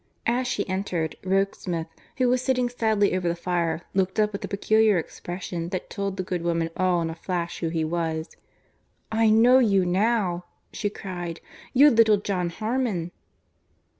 [0.25, 1.85] As she entered, Rokesmith,
[2.17, 6.17] who was sitting sadly over the fire, looked up with a peculiar expression that told
[6.17, 8.35] the good woman all in a flash who he was.
[9.11, 11.39] "I know you now," she cried,
[11.75, 13.11] "you're little John Harmon!"